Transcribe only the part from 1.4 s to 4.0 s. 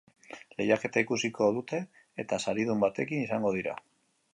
dute eta saridun batekin izango dira.